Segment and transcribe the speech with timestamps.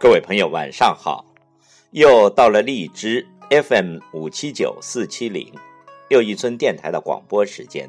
[0.00, 1.26] 各位朋友，晚上好！
[1.90, 5.52] 又到了荔枝 FM 五七九四七零
[6.08, 7.86] 又一村电台的广播时间。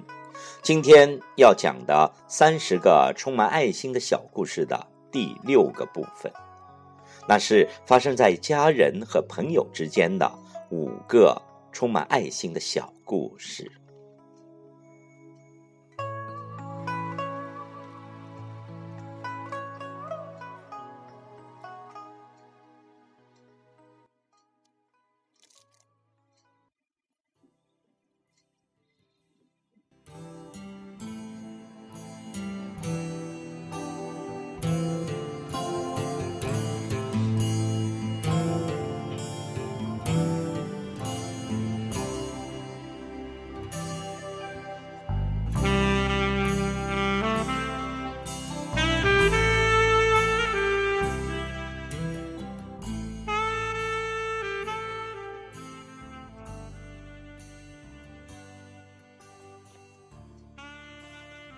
[0.62, 6.30] 今天要讲的三十个充满爱心的小故事的第六个部分，
[7.30, 10.30] 那是发生在家人和朋友之间的
[10.70, 11.41] 五个
[11.72, 13.72] 充满爱心的小故事。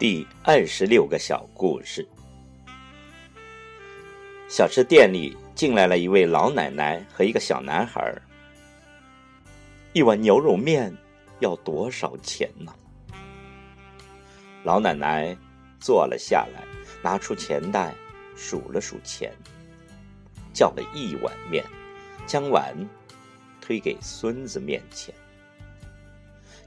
[0.03, 2.05] 第二十六个小故事：
[4.49, 8.13] 小吃店里进来了一位老奶奶和一个小男孩。
[9.93, 10.93] 一碗牛肉面
[11.39, 12.75] 要多少钱呢？
[14.65, 15.33] 老奶奶
[15.79, 16.65] 坐了下来，
[17.01, 17.95] 拿出钱袋
[18.35, 19.33] 数了数钱，
[20.53, 21.63] 叫了一碗面，
[22.25, 22.75] 将碗
[23.61, 25.15] 推给孙子面前。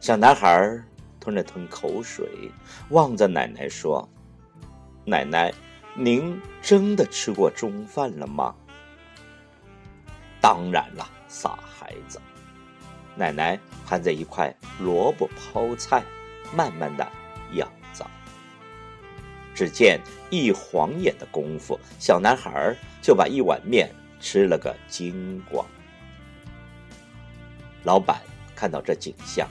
[0.01, 0.83] 小男孩。
[1.27, 2.53] 吞了吞口水，
[2.91, 4.09] 望着奶奶说
[5.05, 5.53] ：“奶奶，
[5.97, 8.55] 您真的吃过中饭了吗
[10.41, 12.21] ？”“当然了，傻孩子。”
[13.19, 16.05] 奶奶含着一块萝卜泡菜，
[16.55, 17.05] 慢慢的
[17.55, 18.09] 咬着。
[19.53, 20.01] 只见
[20.31, 22.73] 一晃眼的功夫，小男孩
[23.03, 25.67] 就把一碗面吃了个精光。
[27.83, 28.23] 老板
[28.55, 29.49] 看到这景象。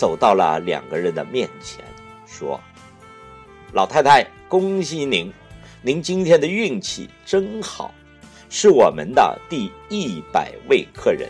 [0.00, 1.84] 走到了两个人的面前，
[2.26, 2.58] 说
[3.74, 5.30] ：“老太太，恭喜您，
[5.82, 7.92] 您今天的运气真好，
[8.48, 11.28] 是我们的第一百位客人，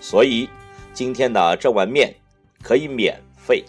[0.00, 0.48] 所以
[0.94, 2.10] 今天的这碗面
[2.62, 3.62] 可以免费。”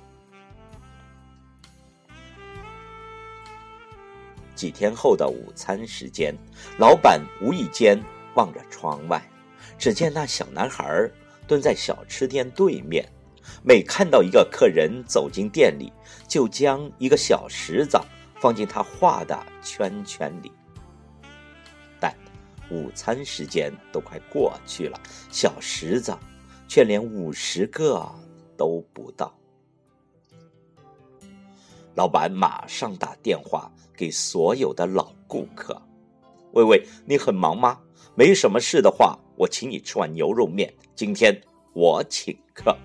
[4.55, 6.33] 几天后的午餐时间，
[6.77, 8.01] 老板无意间
[8.35, 9.21] 望着窗外，
[9.77, 11.11] 只见那小男孩
[11.45, 13.05] 蹲在小吃店对面。
[13.63, 15.91] 每看到一个客人走进店里，
[16.27, 17.99] 就将一个小石子
[18.39, 20.51] 放进他画的圈圈里。
[21.99, 22.15] 但
[22.69, 24.99] 午餐时间都快过去了，
[25.29, 26.17] 小石子
[26.67, 28.07] 却连五十个
[28.57, 29.33] 都不到。
[31.93, 35.79] 老板马上打电话给所有的老顾客
[36.53, 37.79] ：“喂喂，你很忙吗？
[38.15, 40.73] 没什么事的话，我请你吃碗牛肉面。
[40.95, 41.39] 今天
[41.73, 42.75] 我请客。”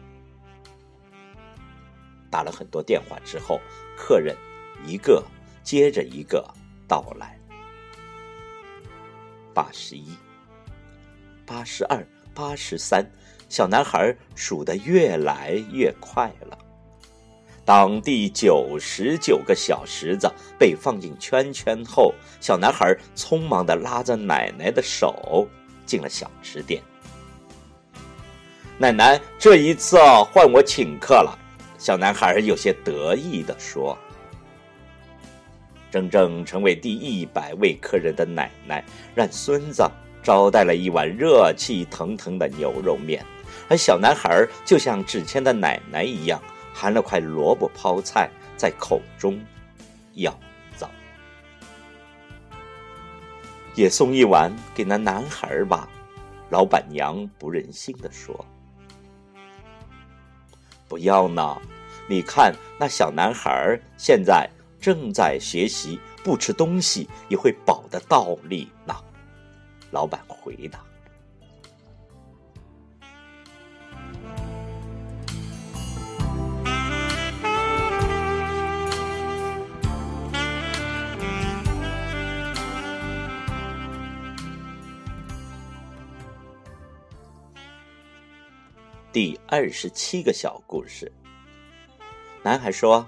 [2.37, 3.59] 打了很多电话之后，
[3.97, 4.37] 客人
[4.85, 5.25] 一个
[5.65, 6.47] 接着一个
[6.87, 7.35] 到来。
[9.55, 10.15] 八十一、
[11.47, 13.11] 八十二、八十三，
[13.49, 16.59] 小男孩数得越来越快了。
[17.65, 25.49] 当第九十九个小石子被放进圈圈后，小男孩匆忙的拉着奶奶的手
[25.87, 26.83] 进了小吃店。
[28.77, 29.97] 奶奶，这一次
[30.31, 31.46] 换我请客了。
[31.87, 33.97] 小男孩有些得意地说
[35.89, 38.85] ：“真正成为第一百位客人的奶奶，
[39.15, 39.89] 让孙子
[40.21, 43.25] 招待了一碗热气腾腾的牛肉面，
[43.69, 46.43] 而小男孩就像之前的奶奶一样，
[46.75, 49.39] 含了块萝卜泡菜在口中
[50.15, 50.37] 咬
[50.77, 50.91] 着。
[53.77, 55.89] 也送一碗给那男孩吧。”
[56.51, 58.45] 老板娘不忍心地说。
[60.89, 61.57] 不要呢！
[62.09, 64.49] 你看，那小男孩现在
[64.81, 68.95] 正在学习不吃东西也会饱的道理呢。
[69.91, 70.81] 老板回答。
[89.13, 91.11] 第二十七个小故事。
[92.47, 93.05] 男孩说：“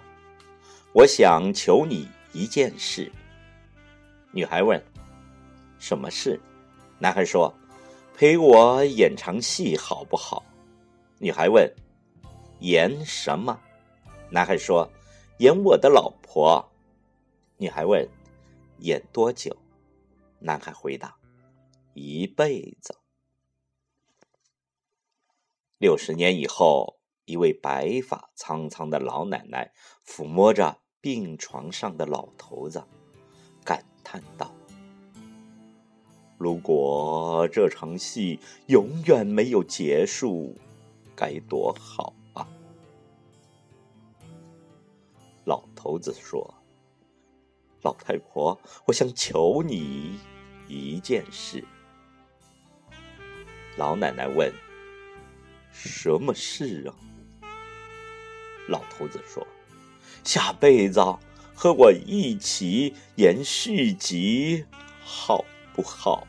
[0.92, 3.08] 我想求你一件事。”
[4.34, 4.82] 女孩问
[5.78, 6.40] ：“什么事？”
[6.98, 7.54] 男孩说
[8.18, 10.44] ：“陪我演场戏好不好？”
[11.22, 11.72] 女孩问
[12.66, 13.56] ：“演什么？”
[14.28, 14.90] 男孩说
[15.38, 16.68] ：“演我的老婆。”
[17.58, 18.04] 女孩问
[18.82, 19.56] ：“演多久？”
[20.40, 21.16] 男孩回答
[21.94, 22.92] ：“一辈子。
[25.78, 26.97] 六十年以后，
[27.28, 29.70] 一位白发苍苍的老奶奶
[30.06, 32.82] 抚摸着病床上的老头子，
[33.62, 34.50] 感叹道
[36.38, 40.56] ：“如果这场戏永远没有结束，
[41.14, 42.48] 该多好啊！”
[45.44, 46.54] 老头子说
[47.84, 50.18] ：“老太婆，我想求你
[50.66, 51.62] 一件事。”
[53.76, 54.50] 老奶奶问。
[55.70, 56.96] 什么事啊？
[58.68, 59.44] 老头子说
[60.22, 61.00] ：“下辈子
[61.54, 64.64] 和我一起演续集，
[65.04, 65.44] 好
[65.74, 66.26] 不好？”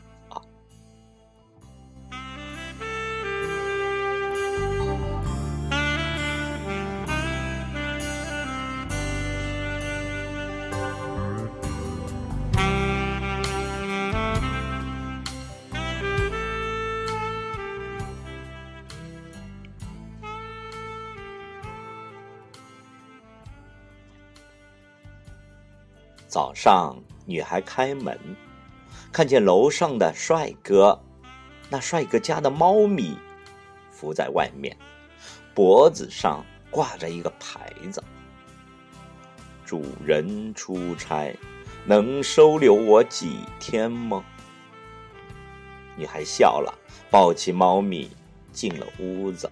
[26.30, 26.96] 早上，
[27.26, 28.16] 女孩开门，
[29.10, 30.96] 看见楼上的帅哥，
[31.68, 33.18] 那帅哥家的猫咪
[33.90, 34.76] 伏在外面，
[35.52, 38.00] 脖子上挂着一个牌子
[39.66, 41.34] ：“主人出差，
[41.84, 44.24] 能收留我几天吗？”
[45.98, 46.72] 女孩笑了，
[47.10, 48.08] 抱起猫咪
[48.52, 49.50] 进了屋子。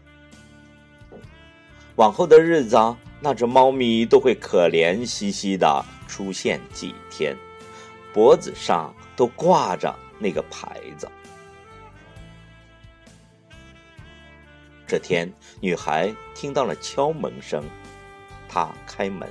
[1.96, 2.76] 往后的日子，
[3.20, 5.84] 那只猫咪都会可怜兮兮的。
[6.08, 7.36] 出现几天，
[8.12, 11.08] 脖子上都挂着那个牌子。
[14.86, 17.62] 这天，女孩听到了敲门声，
[18.48, 19.30] 她开门，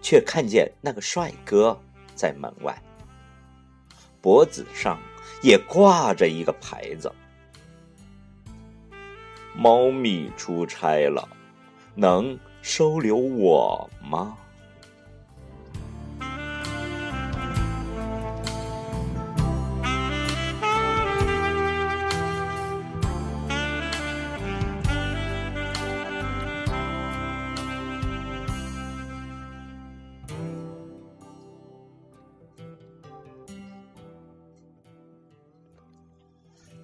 [0.00, 1.78] 却看见那个帅哥
[2.14, 2.82] 在门外，
[4.22, 4.98] 脖子上
[5.42, 7.12] 也挂着一个牌子
[9.54, 11.28] ：“猫咪出差了，
[11.94, 14.34] 能收留我吗？”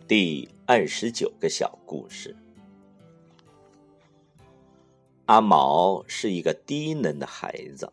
[0.09, 2.33] 第二十九个小故事。
[5.25, 7.93] 阿毛是一个低能的孩子，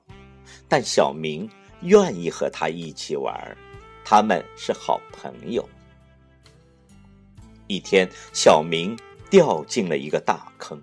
[0.69, 1.49] 但小明
[1.81, 3.57] 愿意和他一起玩，
[4.05, 5.67] 他们是好朋友。
[7.65, 8.95] 一天，小明
[9.31, 10.79] 掉进了一个大坑，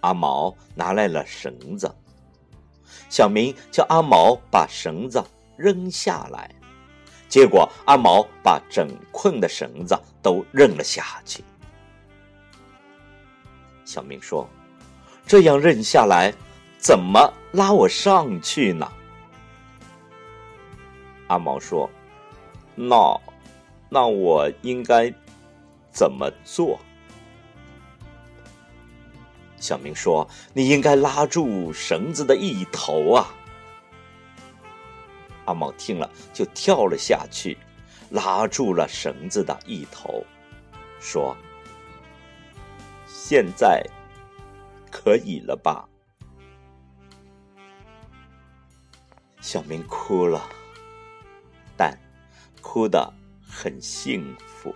[0.00, 1.94] 阿毛拿来了绳子，
[3.10, 5.22] 小明叫阿毛把绳子
[5.58, 6.50] 扔下来。
[7.30, 11.42] 结果，阿毛把整捆的绳子都扔了下去。
[13.84, 14.46] 小明说
[15.26, 16.34] ：“这样扔下来，
[16.76, 18.90] 怎么拉我上去呢？”
[21.28, 21.88] 阿毛说
[22.74, 23.20] ：“那，
[23.88, 25.12] 那我应该
[25.92, 26.78] 怎么做？”
[29.56, 33.32] 小明说：“你应该拉住绳子的一头啊。”
[35.50, 37.58] 阿毛听了，就跳了下去，
[38.10, 40.24] 拉住了绳子的一头，
[41.00, 41.36] 说
[43.08, 43.84] ：“现在
[44.92, 45.88] 可以了吧？”
[49.42, 50.48] 小明哭了，
[51.76, 51.98] 但
[52.62, 53.12] 哭得
[53.44, 54.72] 很幸福。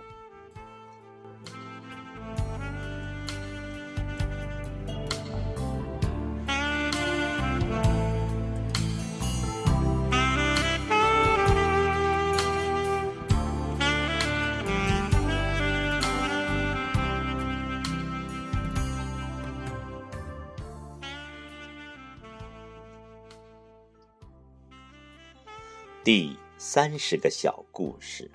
[26.05, 28.29] 第三十个小故事。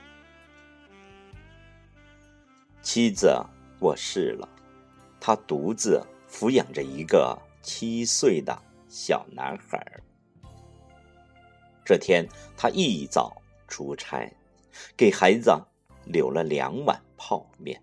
[2.83, 3.41] 妻子
[3.79, 4.49] 过世了，
[5.21, 10.03] 他独自抚养着一个七岁的小男孩。
[11.85, 14.29] 这天，他一早出差，
[14.97, 15.57] 给孩子
[16.05, 17.81] 留了两碗泡面，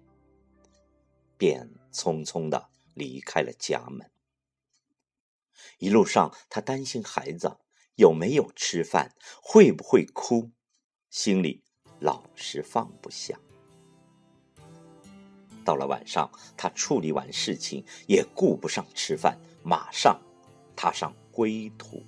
[1.38, 4.12] 便匆匆的离开了家门。
[5.78, 7.56] 一路上，他担心孩子。
[7.98, 9.12] 有没有吃饭？
[9.42, 10.52] 会不会哭？
[11.10, 11.64] 心里
[12.00, 13.40] 老是放不下。
[15.66, 20.22] 到了晚上，他处理完事情，也顾不上吃饭，马上
[20.76, 22.04] 踏上归途。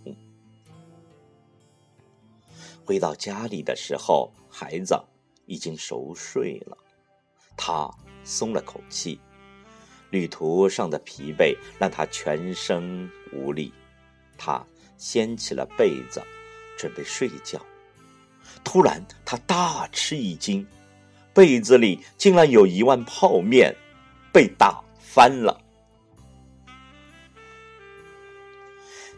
[2.85, 4.95] 回到家里的时候，孩子
[5.47, 6.77] 已经熟睡了，
[7.57, 7.89] 他
[8.23, 9.19] 松了口气。
[10.11, 13.73] 旅途上的疲惫让他全身无力，
[14.37, 14.63] 他
[14.99, 16.21] 掀起了被子，
[16.77, 17.59] 准备睡觉。
[18.63, 20.67] 突然，他大吃一惊，
[21.33, 23.75] 被子里竟然有一碗泡面
[24.31, 25.59] 被打翻了。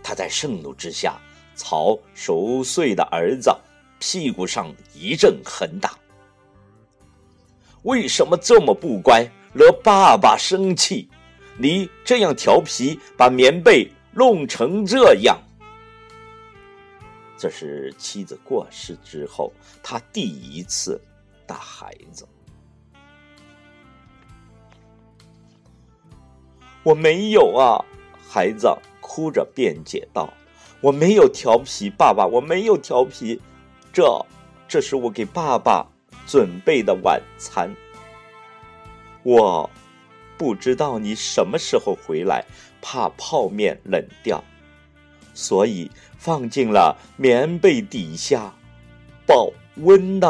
[0.04, 1.20] 他在盛怒之下，
[1.56, 3.52] 朝熟睡的儿子
[4.00, 5.98] 屁股上一阵狠打。
[7.84, 9.28] 为什么这么不乖？
[9.54, 11.10] 惹爸爸生气，
[11.58, 15.38] 你这样调皮，把棉被弄成这样。
[17.41, 21.01] 这是妻子过世之后，他第一次
[21.48, 22.27] 打孩子。
[26.83, 27.83] 我没有啊，
[28.29, 30.31] 孩子哭着辩解道
[30.81, 33.41] ：“我没有调皮，爸爸，我没有调皮，
[33.91, 34.24] 这，
[34.67, 35.88] 这是我给爸爸
[36.27, 37.75] 准备的晚餐。”
[39.25, 39.67] 我
[40.38, 42.45] 不知道你什么时候回来，
[42.83, 44.43] 怕泡面冷掉，
[45.34, 48.54] 所以放进了棉被底下
[49.26, 50.28] 保温的。